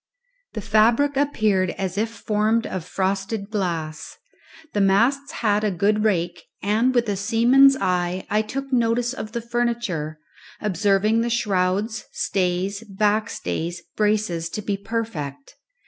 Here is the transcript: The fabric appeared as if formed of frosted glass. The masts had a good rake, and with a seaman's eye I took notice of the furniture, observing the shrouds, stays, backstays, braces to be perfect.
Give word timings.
The 0.53 0.61
fabric 0.61 1.15
appeared 1.15 1.69
as 1.77 1.95
if 1.95 2.09
formed 2.09 2.65
of 2.65 2.83
frosted 2.83 3.51
glass. 3.51 4.17
The 4.73 4.81
masts 4.81 5.31
had 5.45 5.63
a 5.63 5.69
good 5.69 6.03
rake, 6.03 6.41
and 6.63 6.95
with 6.95 7.07
a 7.07 7.15
seaman's 7.15 7.77
eye 7.79 8.25
I 8.27 8.41
took 8.41 8.73
notice 8.73 9.13
of 9.13 9.33
the 9.33 9.41
furniture, 9.41 10.17
observing 10.59 11.21
the 11.21 11.29
shrouds, 11.29 12.05
stays, 12.13 12.83
backstays, 12.89 13.81
braces 13.95 14.49
to 14.49 14.63
be 14.63 14.75
perfect. 14.75 15.53